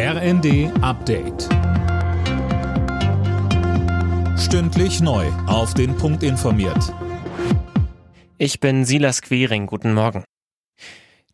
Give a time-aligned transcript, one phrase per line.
[0.00, 1.48] RND Update.
[4.38, 5.26] Stündlich neu.
[5.48, 6.94] Auf den Punkt informiert.
[8.38, 9.66] Ich bin Silas Quering.
[9.66, 10.22] Guten Morgen.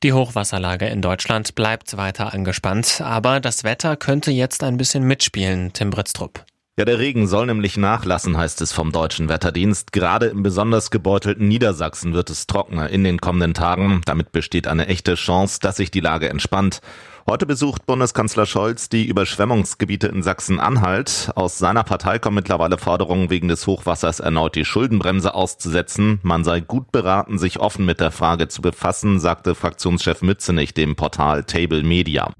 [0.02, 5.74] Die Hochwasserlage in Deutschland bleibt weiter angespannt, aber das Wetter könnte jetzt ein bisschen mitspielen,
[5.74, 6.46] Tim Britztrup.
[6.76, 9.92] Ja, der Regen soll nämlich nachlassen, heißt es vom deutschen Wetterdienst.
[9.92, 14.00] Gerade im besonders gebeutelten Niedersachsen wird es trockener in den kommenden Tagen.
[14.06, 16.80] Damit besteht eine echte Chance, dass sich die Lage entspannt.
[17.28, 21.30] Heute besucht Bundeskanzler Scholz die Überschwemmungsgebiete in Sachsen-Anhalt.
[21.36, 26.18] Aus seiner Partei kommen mittlerweile Forderungen, wegen des Hochwassers erneut die Schuldenbremse auszusetzen.
[26.24, 30.96] Man sei gut beraten, sich offen mit der Frage zu befassen, sagte Fraktionschef Mützenich dem
[30.96, 32.32] Portal Table Media.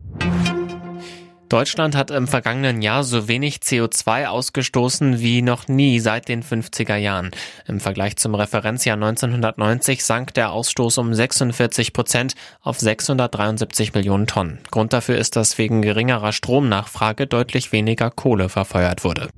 [1.55, 6.97] Deutschland hat im vergangenen Jahr so wenig CO2 ausgestoßen wie noch nie seit den 50er
[6.97, 7.31] Jahren.
[7.69, 14.59] Im Vergleich zum Referenzjahr 1990 sank der Ausstoß um 46 Prozent auf 673 Millionen Tonnen.
[14.73, 19.29] Grund dafür ist, dass wegen geringerer Stromnachfrage deutlich weniger Kohle verfeuert wurde.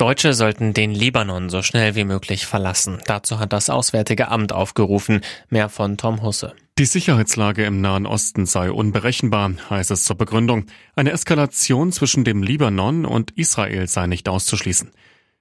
[0.00, 3.00] Deutsche sollten den Libanon so schnell wie möglich verlassen.
[3.04, 5.20] Dazu hat das Auswärtige Amt aufgerufen.
[5.50, 6.54] Mehr von Tom Husse.
[6.78, 10.64] Die Sicherheitslage im Nahen Osten sei unberechenbar, heißt es zur Begründung.
[10.96, 14.90] Eine Eskalation zwischen dem Libanon und Israel sei nicht auszuschließen.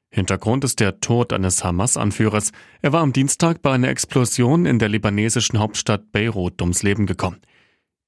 [0.10, 2.52] Hintergrund ist der Tod eines Hamas-Anführers.
[2.82, 7.40] Er war am Dienstag bei einer Explosion in der libanesischen Hauptstadt Beirut ums Leben gekommen.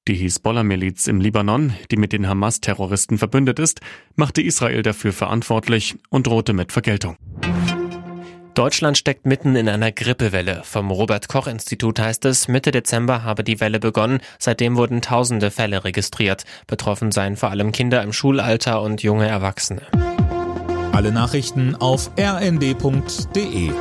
[0.07, 3.81] Die Hisbollah-Miliz im Libanon, die mit den Hamas-Terroristen verbündet ist,
[4.15, 7.17] machte Israel dafür verantwortlich und drohte mit Vergeltung.
[8.55, 10.61] Deutschland steckt mitten in einer Grippewelle.
[10.63, 14.21] Vom Robert Koch Institut heißt es, Mitte Dezember habe die Welle begonnen.
[14.39, 16.45] Seitdem wurden tausende Fälle registriert.
[16.65, 19.83] Betroffen seien vor allem Kinder im Schulalter und junge Erwachsene.
[20.91, 23.71] Alle Nachrichten auf rnd.de